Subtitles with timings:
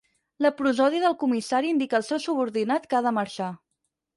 [0.45, 3.53] La prosòdia del comissari indica el seu subordinat que ha de marxar.